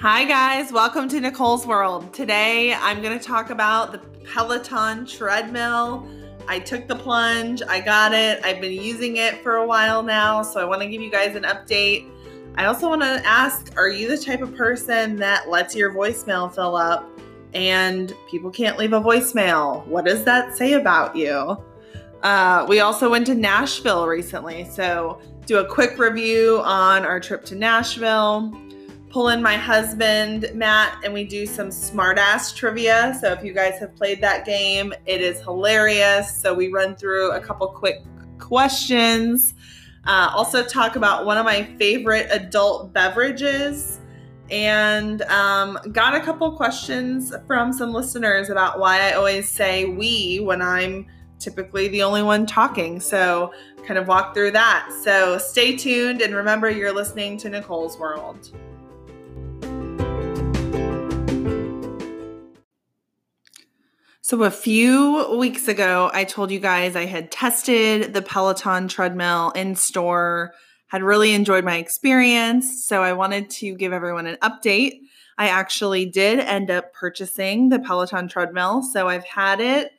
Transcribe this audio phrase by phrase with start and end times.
[0.00, 0.72] Hi, guys.
[0.72, 2.14] Welcome to Nicole's World.
[2.14, 6.08] Today, I'm going to talk about the Peloton treadmill.
[6.48, 8.42] I took the plunge, I got it.
[8.42, 11.36] I've been using it for a while now, so I want to give you guys
[11.36, 12.08] an update.
[12.54, 16.50] I also want to ask Are you the type of person that lets your voicemail
[16.50, 17.06] fill up
[17.52, 19.86] and people can't leave a voicemail?
[19.86, 21.62] What does that say about you?
[22.22, 27.44] Uh, we also went to Nashville recently, so do a quick review on our trip
[27.44, 28.50] to Nashville
[29.10, 33.18] pull in my husband, Matt, and we do some smartass trivia.
[33.20, 36.34] So if you guys have played that game, it is hilarious.
[36.34, 38.02] So we run through a couple quick
[38.38, 39.54] questions.
[40.06, 43.98] Uh, also, talk about one of my favorite adult beverages.
[44.50, 50.40] And um, got a couple questions from some listeners about why I always say we
[50.40, 51.06] when I'm
[51.38, 53.00] typically the only one talking.
[53.00, 53.52] So,
[53.86, 54.90] kind of walk through that.
[55.02, 58.50] So, stay tuned and remember you're listening to Nicole's World.
[64.22, 69.50] So, a few weeks ago, I told you guys I had tested the Peloton treadmill
[69.52, 70.52] in store,
[70.88, 72.84] had really enjoyed my experience.
[72.84, 75.00] So, I wanted to give everyone an update.
[75.38, 78.82] I actually did end up purchasing the Peloton treadmill.
[78.82, 79.92] So, I've had it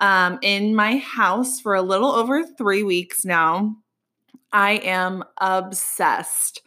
[0.00, 3.74] um, in my house for a little over three weeks now.
[4.52, 6.60] I am obsessed.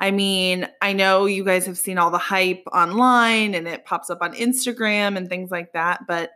[0.00, 4.10] I mean, I know you guys have seen all the hype online and it pops
[4.10, 6.30] up on Instagram and things like that, but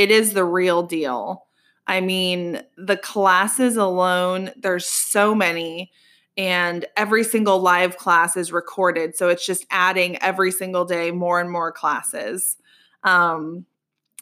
[0.00, 1.44] it is the real deal.
[1.86, 5.92] I mean, the classes alone, there's so many,
[6.38, 9.14] and every single live class is recorded.
[9.14, 12.56] So it's just adding every single day more and more classes.
[13.04, 13.66] Um,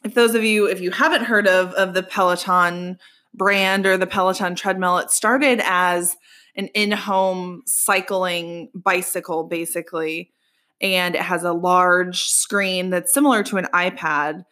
[0.03, 2.99] if those of you, if you haven't heard of, of the Peloton
[3.33, 6.17] brand or the Peloton treadmill, it started as
[6.56, 10.33] an in home cycling bicycle, basically.
[10.81, 14.43] And it has a large screen that's similar to an iPad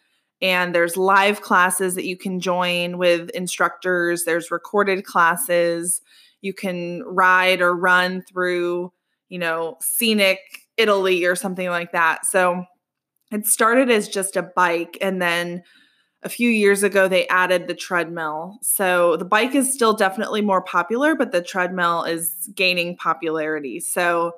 [0.43, 4.25] and there's live classes that you can join with instructors.
[4.25, 6.01] There's recorded classes.
[6.43, 8.93] You can ride or run through
[9.29, 10.39] you know scenic
[10.77, 12.27] italy or something like that.
[12.27, 12.65] So
[13.33, 15.63] it started as just a bike and then
[16.23, 18.59] a few years ago they added the treadmill.
[18.63, 23.81] So the bike is still definitely more popular but the treadmill is gaining popularity.
[23.81, 24.35] So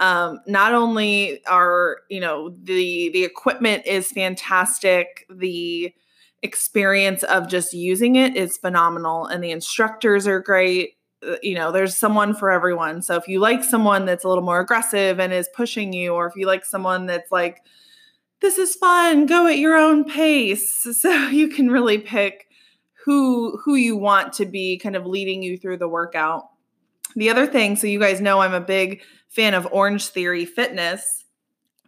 [0.00, 5.94] um, not only are you know the the equipment is fantastic the
[6.42, 10.94] experience of just using it is phenomenal and the instructors are great.
[11.26, 13.02] Uh, you know there's someone for everyone.
[13.02, 16.26] So if you like someone that's a little more aggressive and is pushing you or
[16.26, 17.60] if you like someone that's like
[18.40, 22.46] this is fun go at your own pace so you can really pick
[23.04, 26.49] who who you want to be kind of leading you through the workout
[27.16, 31.24] the other thing so you guys know i'm a big fan of Orange Theory Fitness,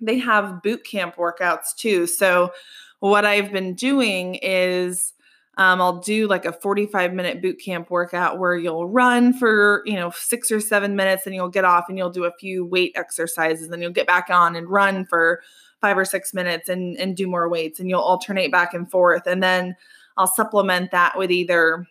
[0.01, 2.07] they have boot camp workouts too.
[2.07, 2.53] So,
[3.01, 5.13] what I've been doing is
[5.59, 9.95] um, I'll do like a 45 minute boot camp workout where you'll run for, you
[9.95, 12.93] know, six or seven minutes and you'll get off and you'll do a few weight
[12.95, 15.43] exercises and you'll get back on and run for
[15.81, 19.27] five or six minutes and, and do more weights and you'll alternate back and forth.
[19.27, 19.75] And then
[20.17, 21.89] I'll supplement that with either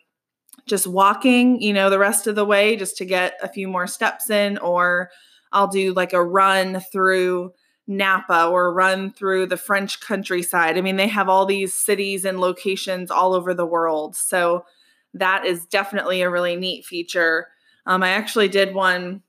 [0.66, 3.88] just walking, you know, the rest of the way just to get a few more
[3.88, 5.10] steps in or
[5.52, 7.54] I'll do like a run through
[7.88, 10.78] Napa or run through the French countryside.
[10.78, 14.16] I mean, they have all these cities and locations all over the world.
[14.16, 14.66] So
[15.14, 17.48] that is definitely a really neat feature.
[17.86, 19.24] Um, I actually did one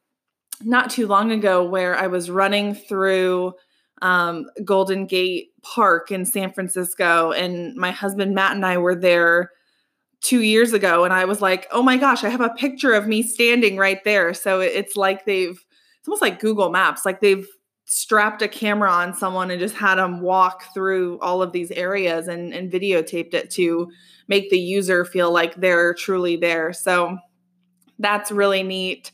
[0.63, 3.55] not too long ago where I was running through
[4.01, 9.53] um, Golden Gate Park in San Francisco, and my husband Matt and I were there
[10.23, 11.05] two years ago.
[11.05, 14.03] And I was like, oh my gosh, I have a picture of me standing right
[14.05, 14.33] there.
[14.33, 15.59] So it's like they've
[15.99, 17.05] it's almost like Google Maps.
[17.05, 17.47] Like they've
[17.85, 22.27] strapped a camera on someone and just had them walk through all of these areas
[22.27, 23.91] and, and videotaped it to
[24.29, 26.73] make the user feel like they're truly there.
[26.73, 27.19] So
[27.99, 29.13] that's really neat.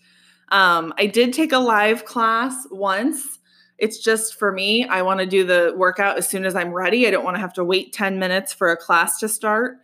[0.51, 3.39] Um, I did take a live class once.
[3.79, 4.87] It's just for me.
[4.87, 7.07] I want to do the workout as soon as I'm ready.
[7.07, 9.79] I don't want to have to wait 10 minutes for a class to start.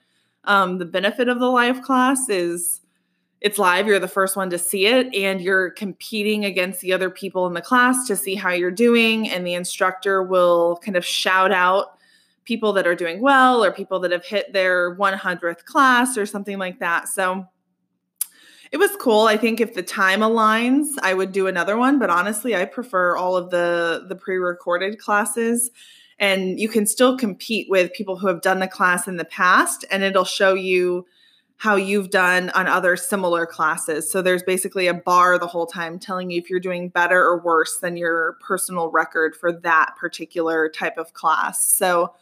[0.47, 2.81] Um, the benefit of the live class is
[3.41, 7.11] it's live, you're the first one to see it, and you're competing against the other
[7.11, 9.29] people in the class to see how you're doing.
[9.29, 11.99] And the instructor will kind of shout out
[12.45, 16.59] people that are doing well or people that have hit their 100th class or something
[16.59, 17.09] like that.
[17.09, 17.47] So
[18.73, 19.27] it was cool.
[19.27, 23.17] I think if the time aligns, I would do another one, but honestly, I prefer
[23.17, 25.71] all of the the pre-recorded classes
[26.19, 29.85] and you can still compete with people who have done the class in the past
[29.91, 31.07] and it'll show you
[31.57, 34.11] how you've done on other similar classes.
[34.11, 37.41] So there's basically a bar the whole time telling you if you're doing better or
[37.41, 41.65] worse than your personal record for that particular type of class.
[41.65, 42.15] So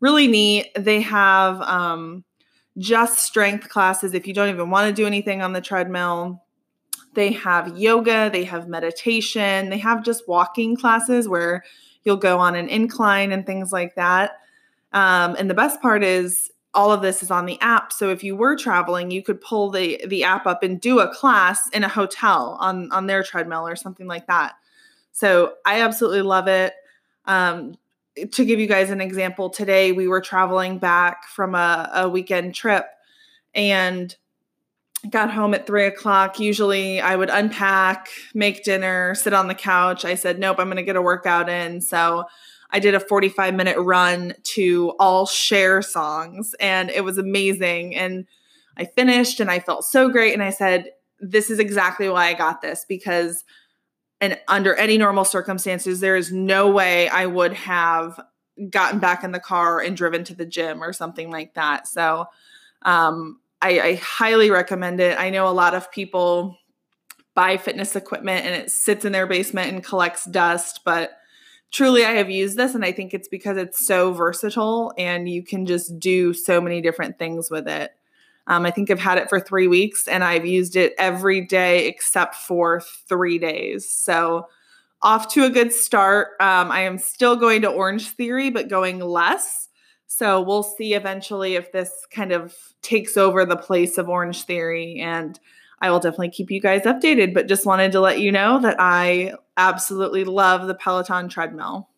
[0.00, 0.70] really neat.
[0.76, 2.24] They have um,
[2.78, 6.42] just strength classes if you don't even want to do anything on the treadmill.
[7.14, 11.64] They have yoga, they have meditation, they have just walking classes where
[12.04, 14.38] you'll go on an incline and things like that.
[14.92, 17.92] Um, and the best part is all of this is on the app.
[17.92, 21.12] So if you were traveling, you could pull the the app up and do a
[21.12, 24.54] class in a hotel on on their treadmill or something like that.
[25.12, 26.74] So I absolutely love it.
[27.24, 27.74] Um,
[28.32, 32.54] to give you guys an example, today we were traveling back from a, a weekend
[32.54, 32.86] trip
[33.54, 34.14] and
[35.10, 36.40] got home at three o'clock.
[36.40, 40.04] Usually I would unpack, make dinner, sit on the couch.
[40.04, 41.80] I said, nope, I'm going to get a workout in.
[41.80, 42.24] So
[42.70, 47.94] I did a 45 minute run to all Cher songs and it was amazing.
[47.94, 48.26] And
[48.76, 50.34] I finished and I felt so great.
[50.34, 50.90] And I said,
[51.20, 53.44] this is exactly why I got this because
[54.20, 58.18] and under any normal circumstances, there is no way I would have
[58.70, 61.86] gotten back in the car and driven to the gym or something like that.
[61.86, 62.26] So
[62.82, 65.18] um, I, I highly recommend it.
[65.18, 66.58] I know a lot of people
[67.34, 71.12] buy fitness equipment and it sits in their basement and collects dust, but
[71.70, 75.42] truly I have used this and I think it's because it's so versatile and you
[75.42, 77.92] can just do so many different things with it.
[78.46, 81.88] Um, I think I've had it for three weeks and I've used it every day
[81.88, 83.88] except for three days.
[83.88, 84.48] So,
[85.02, 86.28] off to a good start.
[86.40, 89.65] Um, I am still going to Orange Theory, but going less.
[90.06, 95.00] So, we'll see eventually if this kind of takes over the place of Orange Theory.
[95.00, 95.38] And
[95.80, 98.76] I will definitely keep you guys updated, but just wanted to let you know that
[98.78, 101.88] I absolutely love the Peloton treadmill.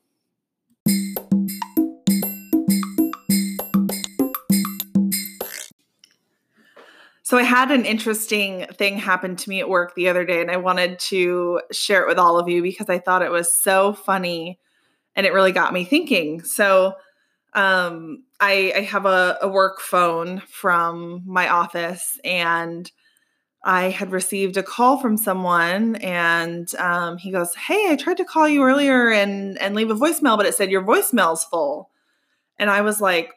[7.28, 10.50] So I had an interesting thing happen to me at work the other day, and
[10.50, 13.92] I wanted to share it with all of you because I thought it was so
[13.92, 14.58] funny
[15.14, 16.42] and it really got me thinking.
[16.42, 16.94] So
[17.58, 22.90] um, I, I, have a, a work phone from my office, and
[23.64, 28.24] I had received a call from someone, and um, he goes, "Hey, I tried to
[28.24, 31.90] call you earlier and and leave a voicemail, but it said your voicemail's full."
[32.58, 33.32] And I was like,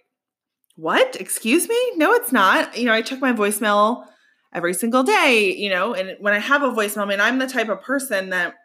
[0.75, 1.15] what?
[1.19, 1.91] Excuse me?
[1.95, 2.77] No, it's not.
[2.77, 4.05] You know, I check my voicemail
[4.53, 7.47] every single day, you know, and when I have a voicemail, I mean, I'm the
[7.47, 8.55] type of person that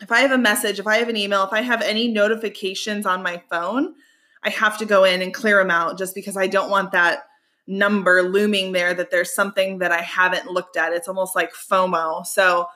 [0.00, 3.04] if I have a message, if I have an email, if I have any notifications
[3.04, 3.94] on my phone,
[4.42, 7.24] I have to go in and clear them out just because I don't want that
[7.66, 10.92] number looming there that there's something that I haven't looked at.
[10.92, 12.24] It's almost like FOMO.
[12.24, 12.66] So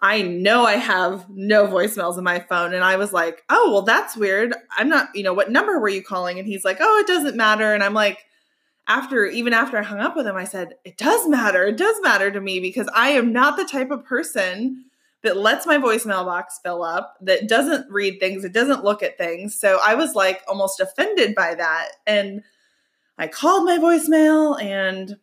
[0.00, 2.74] I know I have no voicemails in my phone.
[2.74, 4.54] And I was like, oh, well, that's weird.
[4.76, 6.38] I'm not, you know, what number were you calling?
[6.38, 7.72] And he's like, oh, it doesn't matter.
[7.72, 8.18] And I'm like,
[8.86, 11.64] after, even after I hung up with him, I said, it does matter.
[11.64, 14.84] It does matter to me because I am not the type of person
[15.24, 19.18] that lets my voicemail box fill up, that doesn't read things, it doesn't look at
[19.18, 19.58] things.
[19.58, 21.88] So I was like almost offended by that.
[22.06, 22.42] And
[23.18, 25.16] I called my voicemail and,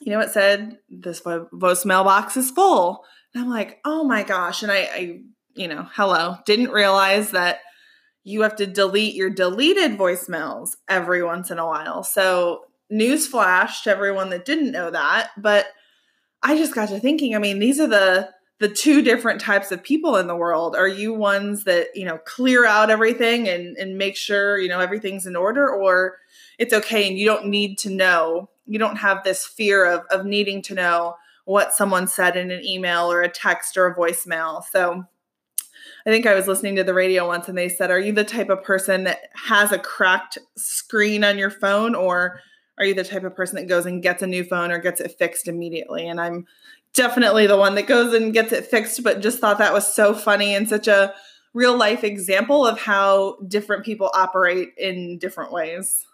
[0.00, 3.04] you know, it said, this voicemail box is full.
[3.34, 4.62] And I'm like, oh my gosh.
[4.62, 5.20] And I, I,
[5.54, 7.60] you know, hello, didn't realize that
[8.24, 12.02] you have to delete your deleted voicemails every once in a while.
[12.02, 12.62] So,
[12.92, 15.30] newsflash to everyone that didn't know that.
[15.36, 15.66] But
[16.42, 19.82] I just got to thinking, I mean, these are the the two different types of
[19.82, 23.98] people in the world are you ones that you know clear out everything and and
[23.98, 26.16] make sure you know everything's in order or
[26.58, 30.24] it's okay and you don't need to know you don't have this fear of of
[30.24, 31.14] needing to know
[31.46, 34.62] what someone said in an email or a text or a voicemail.
[34.70, 35.04] So
[36.04, 38.24] I think I was listening to the radio once and they said, Are you the
[38.24, 42.40] type of person that has a cracked screen on your phone or
[42.78, 45.00] are you the type of person that goes and gets a new phone or gets
[45.00, 46.08] it fixed immediately?
[46.08, 46.46] And I'm
[46.96, 50.14] definitely the one that goes and gets it fixed, but just thought that was so
[50.14, 51.14] funny and such a
[51.54, 56.04] real life example of how different people operate in different ways.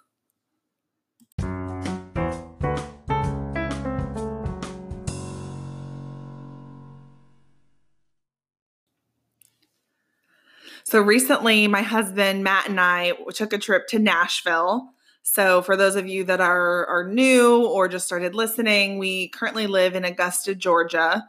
[10.84, 14.90] So recently, my husband Matt and I took a trip to Nashville.
[15.22, 19.66] So for those of you that are are new or just started listening, we currently
[19.66, 21.28] live in Augusta, Georgia.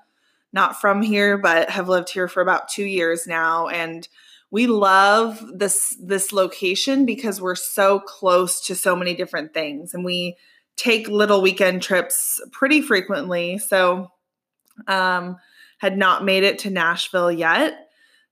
[0.52, 4.08] Not from here, but have lived here for about 2 years now and
[4.52, 10.06] we love this this location because we're so close to so many different things and
[10.06, 10.38] we
[10.78, 13.58] take little weekend trips pretty frequently.
[13.58, 14.12] So
[14.88, 15.38] um
[15.80, 17.83] had not made it to Nashville yet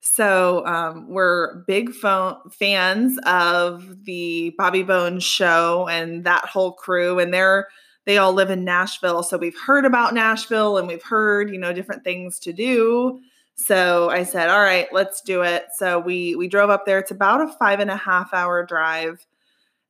[0.02, 7.20] so um, we're big fo- fans of the Bobby Bones show and that whole crew,
[7.20, 7.68] and they're
[8.06, 9.22] they all live in Nashville.
[9.24, 13.20] So we've heard about Nashville and we've heard, you know, different things to do.
[13.54, 15.66] So I said, all right, let's do it.
[15.76, 16.98] So we we drove up there.
[16.98, 19.26] It's about a five and a half hour drive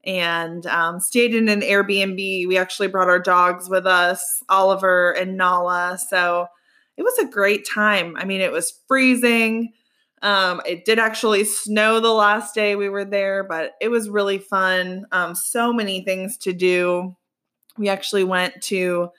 [0.04, 2.48] and um, stayed in an Airbnb.
[2.48, 5.98] We actually brought our dogs with us, Oliver and Nala.
[6.10, 6.48] So
[6.98, 8.18] it was a great time.
[8.18, 9.72] I mean, it was freezing.
[10.22, 14.38] Um, it did actually snow the last day we were there, but it was really
[14.38, 15.06] fun.
[15.12, 17.16] Um, so many things to do.
[17.78, 19.10] We actually went to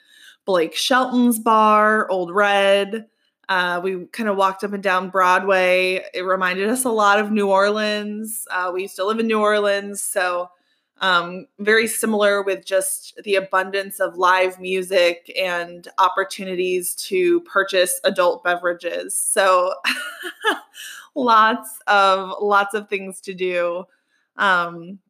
[0.44, 3.06] Blake Shelton's bar, Old Red.
[3.48, 6.04] Uh, we kind of walked up and down Broadway.
[6.14, 8.46] It reminded us a lot of New Orleans.
[8.50, 10.50] Uh, we used to live in New Orleans, so
[11.02, 18.44] um, very similar with just the abundance of live music and opportunities to purchase adult
[18.44, 19.16] beverages.
[19.16, 19.74] So
[21.16, 23.84] lots of lots of things to do.
[24.36, 25.00] Um,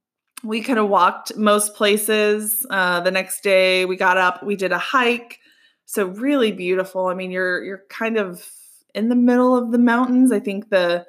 [0.42, 2.66] we kind of walked most places.
[2.70, 5.40] Uh, the next day, we got up, we did a hike.
[5.84, 7.08] So really beautiful.
[7.08, 8.50] I mean, you're you're kind of
[8.94, 10.32] in the middle of the mountains.
[10.32, 11.04] I think the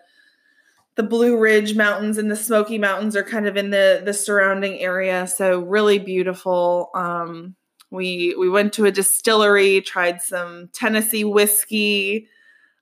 [0.96, 4.80] the Blue Ridge Mountains and the Smoky Mountains are kind of in the the surrounding
[4.80, 5.28] area.
[5.28, 6.92] So really beautiful.
[6.94, 7.56] Um,
[7.90, 12.28] we we went to a distillery, tried some Tennessee whiskey,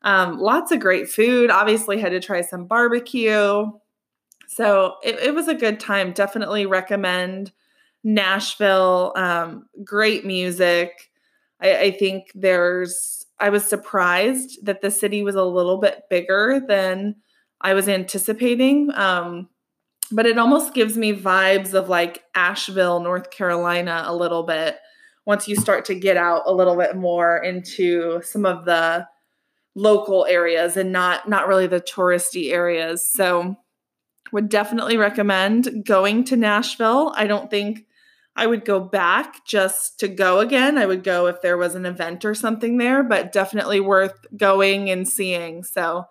[0.03, 1.50] um, lots of great food.
[1.50, 3.72] Obviously, had to try some barbecue.
[4.48, 6.12] So it, it was a good time.
[6.12, 7.51] Definitely recommend
[8.03, 9.13] Nashville.
[9.15, 11.12] Um, great music.
[11.62, 13.25] I, I think there's.
[13.39, 17.15] I was surprised that the city was a little bit bigger than
[17.62, 18.91] I was anticipating.
[18.94, 19.50] Um,
[20.12, 24.77] but it almost gives me vibes of like Asheville, North Carolina, a little bit
[25.25, 29.08] once you start to get out a little bit more into some of the
[29.75, 33.10] local areas and not not really the touristy areas.
[33.10, 33.56] So
[34.32, 37.13] would definitely recommend going to Nashville.
[37.15, 37.86] I don't think
[38.36, 40.77] I would go back just to go again.
[40.77, 44.89] I would go if there was an event or something there, but definitely worth going
[44.89, 45.63] and seeing.
[45.63, 46.06] So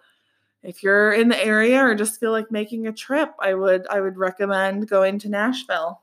[0.63, 4.01] if you're in the area or just feel like making a trip, I would I
[4.01, 6.03] would recommend going to Nashville.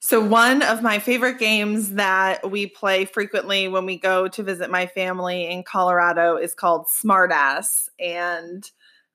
[0.00, 4.70] So one of my favorite games that we play frequently when we go to visit
[4.70, 8.70] my family in Colorado is called Smartass and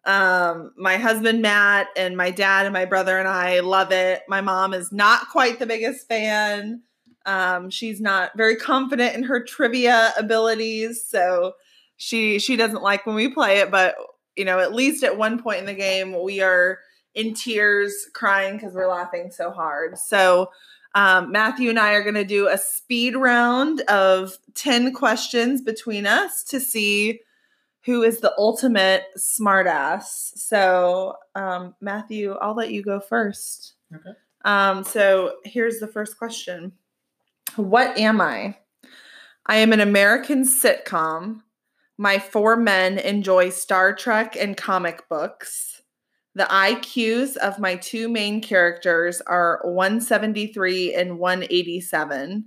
[0.06, 4.22] um, my husband Matt and my dad and my brother and I love it.
[4.28, 6.84] My mom is not quite the biggest fan.
[7.25, 11.53] Um, she's not very confident in her trivia abilities, so
[11.98, 13.72] she she doesn't like when we play it.
[13.72, 13.96] But
[14.36, 16.80] you know, at least at one point in the game, we are
[17.15, 19.98] in tears, crying because we're laughing so hard.
[19.98, 20.50] So.
[20.96, 26.06] Um, Matthew and I are going to do a speed round of 10 questions between
[26.06, 27.22] us to see
[27.86, 30.32] who is the ultimate smartass.
[30.36, 33.74] So, um, Matthew, I'll let you go first.
[33.94, 34.12] Okay.
[34.46, 36.74] Um, so, here's the first question
[37.55, 38.57] what am I?
[39.45, 41.41] I am an American sitcom.
[41.98, 45.81] My four men enjoy Star Trek and comic books.
[46.36, 52.45] The IQs of my two main characters are 173 and 187.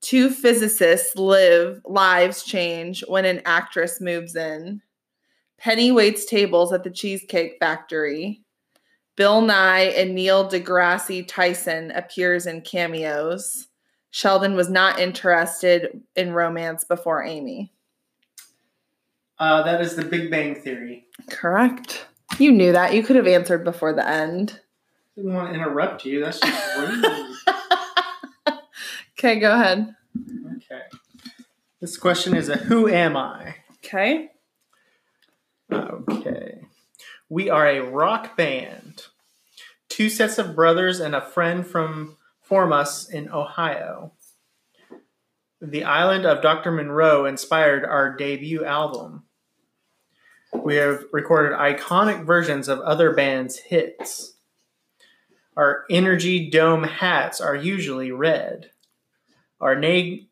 [0.00, 4.80] Two physicists live lives change when an actress moves in.
[5.58, 8.42] Penny waits tables at the Cheesecake Factory.
[9.16, 13.67] Bill Nye and Neil deGrasse Tyson appears in cameos.
[14.10, 17.72] Sheldon was not interested in romance before Amy.
[19.38, 21.06] Uh, that is the Big Bang Theory.
[21.30, 22.06] Correct.
[22.38, 22.94] You knew that.
[22.94, 24.60] You could have answered before the end.
[25.16, 26.24] I Didn't want to interrupt you.
[26.24, 27.04] That's just rude.
[29.18, 29.94] okay, go ahead.
[30.56, 30.82] Okay.
[31.80, 33.54] This question is a Who am I?
[33.76, 34.30] Okay.
[35.72, 36.62] Okay.
[37.28, 39.04] We are a rock band.
[39.88, 42.16] Two sets of brothers and a friend from
[42.48, 44.12] form us in Ohio.
[45.60, 46.72] The island of Dr.
[46.72, 49.24] Monroe inspired our debut album.
[50.54, 54.34] We have recorded iconic versions of other bands' hits.
[55.56, 58.70] Our energy dome hats are usually red.
[59.60, 60.28] Our name,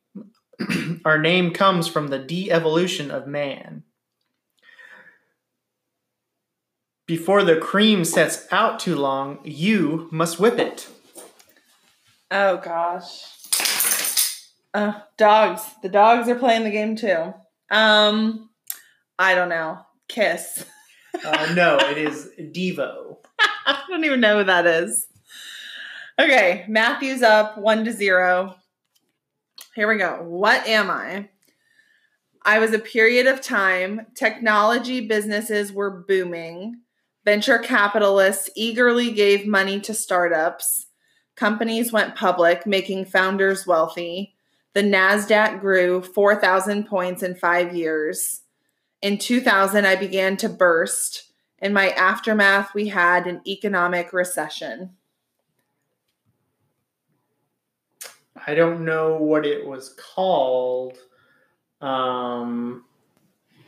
[1.05, 3.83] our name comes from the de evolution of man.
[7.07, 10.89] Before the cream sets out too long, you must whip it.
[12.31, 13.25] Oh gosh.
[14.75, 15.63] Uh, dogs.
[15.83, 17.33] The dogs are playing the game too.
[17.71, 18.51] Um,
[19.19, 19.79] I don't know.
[20.09, 20.65] Kiss.
[21.25, 23.17] uh, no, it is Devo.
[23.67, 25.07] I don't even know who that is.
[26.19, 28.57] Okay, Matthew's up one to zero.
[29.75, 30.23] Here we go.
[30.23, 31.29] What am I?
[32.43, 36.81] I was a period of time, technology businesses were booming.
[37.25, 40.86] Venture capitalists eagerly gave money to startups.
[41.37, 44.35] Companies went public, making founders wealthy.
[44.73, 48.43] The NASDAQ grew 4,000 points in five years.
[49.03, 51.25] In 2000, I began to burst.
[51.61, 54.91] In my aftermath, we had an economic recession.
[58.47, 60.99] I don't know what it was called.
[61.81, 62.85] Um,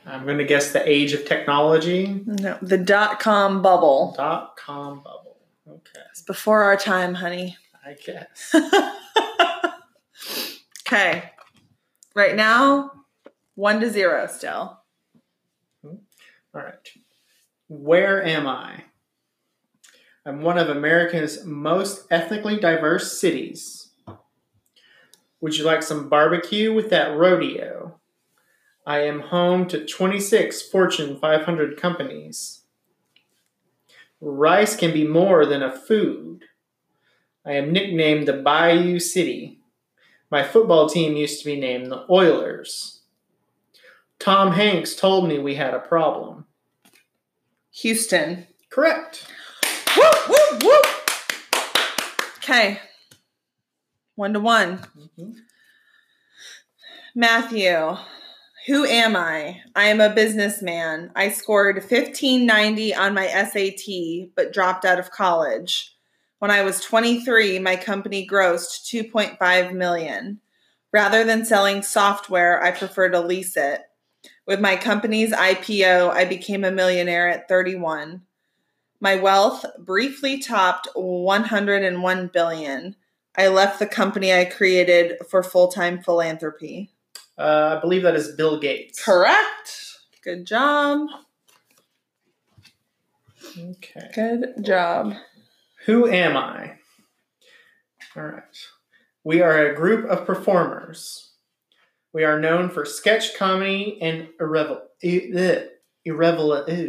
[0.06, 2.22] I'm going to guess the age of technology.
[2.24, 4.14] No, the dot com bubble.
[4.16, 5.27] Dot com bubble.
[5.78, 6.04] Okay.
[6.10, 7.56] It's before our time, honey.
[7.84, 8.54] I guess.
[10.86, 11.30] okay.
[12.14, 12.92] Right now,
[13.54, 14.80] one to zero still.
[15.82, 15.96] Hmm.
[16.54, 16.88] All right.
[17.68, 18.84] Where am I?
[20.26, 23.90] I'm one of America's most ethnically diverse cities.
[25.40, 27.98] Would you like some barbecue with that rodeo?
[28.84, 32.62] I am home to 26 Fortune 500 companies.
[34.20, 36.44] Rice can be more than a food.
[37.46, 39.60] I am nicknamed the Bayou City.
[40.30, 43.00] My football team used to be named the Oilers.
[44.18, 46.46] Tom Hanks told me we had a problem.
[47.72, 48.46] Houston.
[48.70, 49.24] Correct.
[49.96, 50.86] Whoop, whoop, whoop.
[52.38, 52.80] Okay.
[54.16, 54.78] One to one.
[54.98, 55.36] Mhm.
[57.14, 57.96] Matthew,
[58.68, 59.62] who am I?
[59.74, 61.10] I am a businessman.
[61.16, 65.96] I scored 1590 on my SAT, but dropped out of college.
[66.38, 70.40] When I was 23, my company grossed 2.5 million.
[70.92, 73.80] Rather than selling software, I prefer to lease it.
[74.46, 78.20] With my company's IPO, I became a millionaire at 31.
[79.00, 82.96] My wealth briefly topped 101 billion.
[83.34, 86.90] I left the company I created for full-time philanthropy.
[87.38, 89.02] Uh, I believe that is Bill Gates.
[89.02, 89.98] Correct.
[90.24, 91.06] Good job.
[93.56, 94.10] Okay.
[94.14, 95.14] Good job.
[95.86, 96.78] Who am I?
[98.16, 98.42] All right.
[99.24, 101.30] We are a group of performers.
[102.12, 105.68] We are known for sketch comedy and irrevel- e- ugh,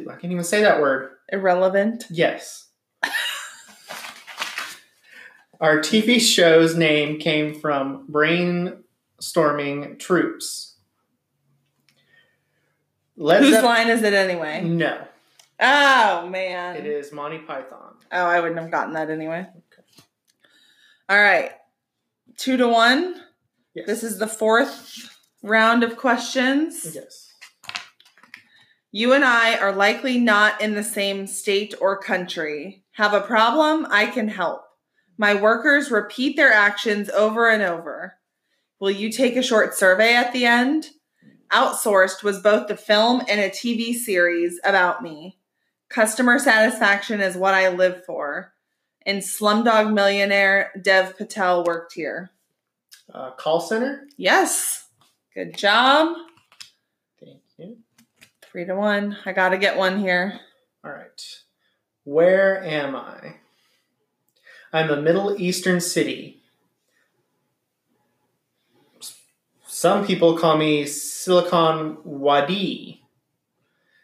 [0.09, 1.11] I can't even say that word.
[1.31, 2.05] Irrelevant.
[2.09, 2.67] Yes.
[5.61, 8.05] Our TV show's name came from
[9.19, 10.75] brainstorming troops.
[13.17, 14.63] Led Whose Zepp- line is it anyway?
[14.63, 15.05] No,
[15.59, 16.77] Oh man.
[16.77, 17.95] it is Monty Python.
[18.11, 19.41] Oh, I wouldn't have gotten that anyway.
[19.41, 20.03] Okay.
[21.09, 21.51] All right.
[22.37, 23.21] Two to one.
[23.75, 23.85] Yes.
[23.87, 26.95] This is the fourth round of questions.
[26.95, 27.25] yes.
[28.91, 32.83] You and I are likely not in the same state or country.
[32.93, 33.85] Have a problem?
[33.91, 34.63] I can help.
[35.17, 38.15] My workers repeat their actions over and over.
[38.79, 40.91] Will you take a short survey at the end?
[41.51, 45.37] Outsourced was both the film and a TV series about me.
[45.89, 48.53] Customer satisfaction is what I live for.
[49.05, 52.29] In Slumdog Millionaire, Dev Patel worked here.
[53.13, 54.07] Uh, call center.
[54.17, 54.87] Yes.
[55.33, 56.15] Good job.
[57.19, 57.77] Thank you.
[58.41, 59.17] Three to one.
[59.25, 60.39] I got to get one here.
[60.85, 61.37] All right.
[62.03, 63.35] Where am I?
[64.71, 66.38] I'm a Middle Eastern city.
[69.81, 73.01] Some people call me Silicon Wadi.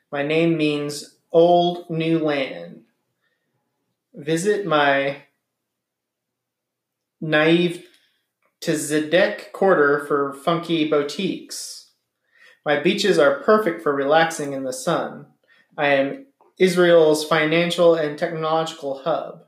[0.10, 2.84] My name means old new land.
[4.14, 5.24] Visit my
[7.20, 7.84] Neve
[8.62, 11.92] Tzedek quarter for funky boutiques.
[12.66, 15.26] My beaches are perfect for relaxing in the sun.
[15.78, 19.42] I am Israel's financial and technological hub.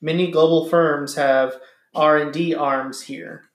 [0.00, 1.56] Many global firms have
[1.96, 3.47] R&D arms here.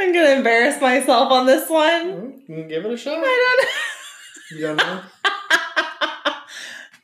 [0.00, 2.42] I'm to embarrass myself on this one.
[2.46, 3.18] Give it a shot.
[3.22, 3.64] I
[4.58, 4.76] don't know?
[4.76, 4.80] don't
[5.24, 6.42] I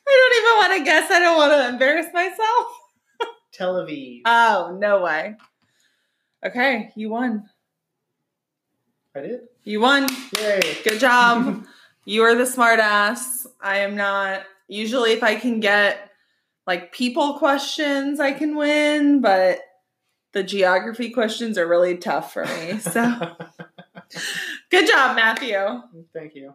[0.06, 1.10] don't even want to guess.
[1.10, 2.66] I don't want to embarrass myself.
[3.52, 4.22] Tel Aviv.
[4.24, 5.36] Oh, no way.
[6.42, 7.44] Okay, you won.
[9.14, 9.40] I did.
[9.64, 10.08] You won.
[10.38, 10.78] Yay.
[10.82, 11.66] Good job.
[12.06, 13.46] you are the smart ass.
[13.60, 14.42] I am not.
[14.68, 16.10] Usually, if I can get
[16.66, 19.60] like people questions, I can win, but
[20.36, 22.78] the geography questions are really tough for me.
[22.78, 23.00] So,
[24.70, 25.56] good job, Matthew.
[26.12, 26.52] Thank you.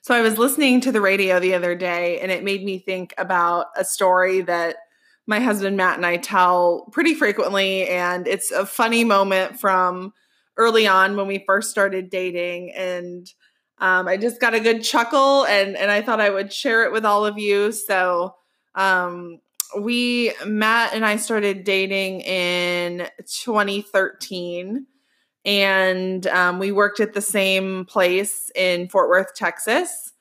[0.00, 3.12] So I was listening to the radio the other day and it made me think
[3.18, 4.76] about a story that
[5.26, 10.14] my husband Matt and I tell pretty frequently and it's a funny moment from
[10.56, 13.30] early on when we first started dating and
[13.82, 16.92] um, I just got a good chuckle and and I thought I would share it
[16.92, 17.72] with all of you.
[17.72, 18.36] So
[18.76, 19.40] um,
[19.76, 24.86] we Matt and I started dating in 2013,
[25.44, 30.12] and um, we worked at the same place in Fort Worth, Texas.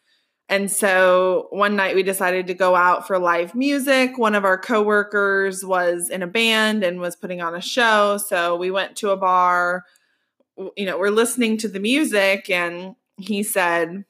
[0.50, 4.18] And so one night we decided to go out for live music.
[4.18, 8.56] One of our coworkers was in a band and was putting on a show, so
[8.56, 9.84] we went to a bar.
[10.76, 14.06] You know, we're listening to the music, and he said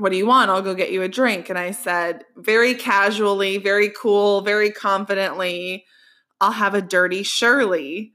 [0.00, 0.50] what do you want?
[0.50, 1.50] I'll go get you a drink.
[1.50, 5.84] And I said, very casually, very cool, very confidently,
[6.40, 8.12] I'll have a dirty Shirley.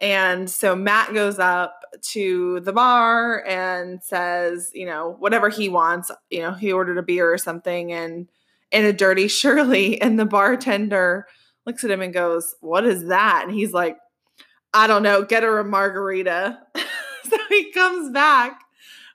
[0.00, 1.74] And so Matt goes up
[2.12, 6.10] to the bar and says, you know, whatever he wants.
[6.30, 8.28] You know, he ordered a beer or something and
[8.70, 10.00] in a dirty Shirley.
[10.00, 11.26] And the bartender
[11.66, 13.44] looks at him and goes, What is that?
[13.44, 13.98] And he's like,
[14.72, 16.58] I don't know, get her a margarita.
[17.28, 18.60] so he comes back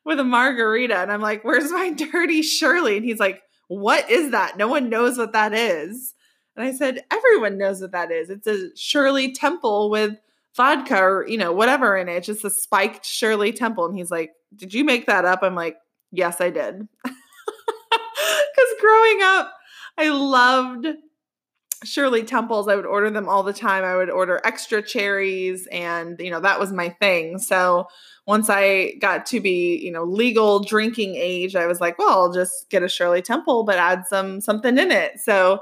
[0.06, 0.98] with a margarita.
[0.98, 2.98] And I'm like, where's my dirty Shirley?
[2.98, 4.58] And he's like, what is that?
[4.58, 6.14] No one knows what that is.
[6.56, 8.30] And I said, everyone knows what that is.
[8.30, 10.16] It's a Shirley Temple with
[10.56, 12.18] vodka or, you know, whatever in it.
[12.18, 13.86] It's just a spiked Shirley Temple.
[13.86, 15.40] And he's like, did you make that up?
[15.42, 15.78] I'm like,
[16.12, 16.88] yes, I did.
[18.56, 19.54] Because growing up,
[19.98, 20.88] I loved
[21.84, 22.68] Shirley Temples.
[22.68, 23.84] I would order them all the time.
[23.84, 27.40] I would order extra cherries, and you know that was my thing.
[27.40, 27.88] So
[28.26, 32.34] once I got to be, you know, legal drinking age, I was like, well, I'll
[32.34, 35.20] just get a Shirley Temple, but add some something in it.
[35.20, 35.62] So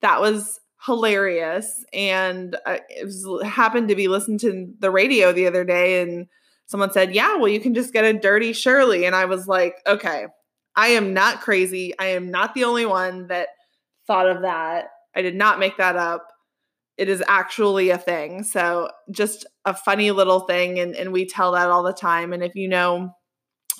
[0.00, 1.84] that was hilarious.
[1.92, 6.26] And uh, it was, happened to be listening to the radio the other day, and
[6.66, 9.04] someone said, yeah, well, you can just get a dirty Shirley.
[9.04, 10.26] And I was like, okay,
[10.76, 11.92] I am not crazy.
[11.98, 13.48] I am not the only one that
[14.06, 14.90] thought of that.
[15.14, 16.28] I did not make that up
[17.00, 18.42] it is actually a thing.
[18.42, 20.78] So just a funny little thing.
[20.78, 22.34] And, and we tell that all the time.
[22.34, 23.16] And if you know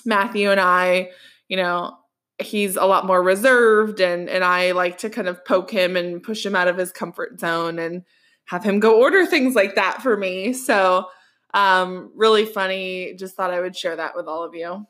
[0.03, 1.11] Matthew and I,
[1.47, 1.95] you know,
[2.39, 6.23] he's a lot more reserved and and I like to kind of poke him and
[6.23, 8.01] push him out of his comfort zone and
[8.45, 10.53] have him go order things like that for me.
[10.53, 11.05] So
[11.53, 13.13] um really funny.
[13.19, 14.87] Just thought I would share that with all of you.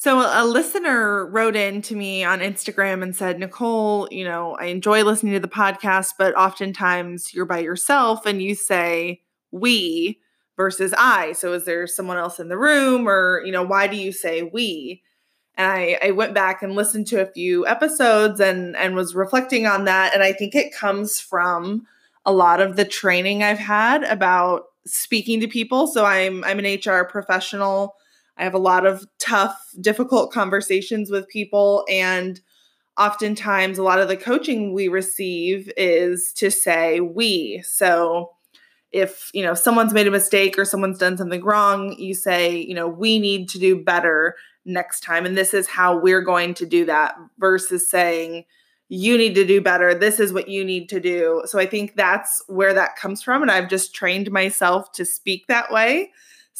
[0.00, 4.64] So a listener wrote in to me on Instagram and said, Nicole, you know, I
[4.64, 10.18] enjoy listening to the podcast, but oftentimes you're by yourself and you say we
[10.56, 11.32] versus I.
[11.32, 14.42] So is there someone else in the room or, you know, why do you say
[14.42, 15.02] we?
[15.56, 19.66] And I, I went back and listened to a few episodes and and was reflecting
[19.66, 20.14] on that.
[20.14, 21.86] And I think it comes from
[22.24, 25.86] a lot of the training I've had about speaking to people.
[25.86, 27.96] So I'm I'm an HR professional
[28.40, 31.84] I have a lot of tough, difficult conversations with people.
[31.90, 32.40] And
[32.96, 37.62] oftentimes, a lot of the coaching we receive is to say we.
[37.62, 38.30] So,
[38.92, 42.74] if you know someone's made a mistake or someone's done something wrong you say you
[42.74, 46.66] know we need to do better next time and this is how we're going to
[46.66, 48.44] do that versus saying
[48.88, 51.94] you need to do better this is what you need to do so i think
[51.94, 56.10] that's where that comes from and i've just trained myself to speak that way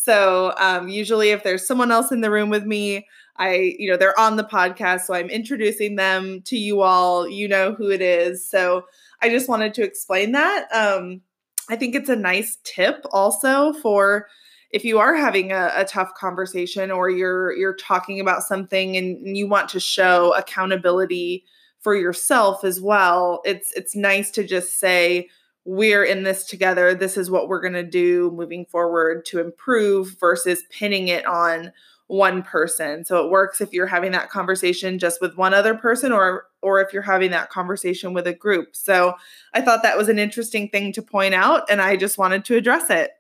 [0.03, 3.99] so um, usually, if there's someone else in the room with me, I, you know,
[3.99, 7.29] they're on the podcast, so I'm introducing them to you all.
[7.29, 8.49] You know who it is.
[8.49, 8.85] So
[9.21, 10.73] I just wanted to explain that.
[10.73, 11.21] Um,
[11.69, 14.27] I think it's a nice tip also for
[14.71, 19.37] if you are having a, a, tough conversation or you're you're talking about something and
[19.37, 21.45] you want to show accountability
[21.81, 23.43] for yourself as well.
[23.45, 25.29] It's it's nice to just say
[25.65, 26.95] we're in this together.
[26.95, 31.73] This is what we're going to do moving forward to improve versus pinning it on
[32.07, 33.05] one person.
[33.05, 36.81] So it works if you're having that conversation just with one other person or or
[36.81, 38.75] if you're having that conversation with a group.
[38.75, 39.15] So
[39.55, 42.57] I thought that was an interesting thing to point out and I just wanted to
[42.57, 43.13] address it.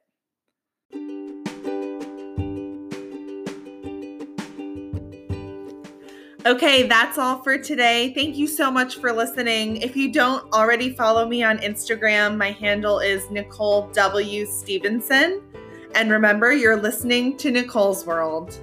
[6.46, 8.14] Okay, that's all for today.
[8.14, 9.76] Thank you so much for listening.
[9.76, 14.46] If you don't already follow me on Instagram, my handle is Nicole W.
[14.46, 15.42] Stevenson.
[15.94, 18.58] And remember, you're listening to Nicole's World.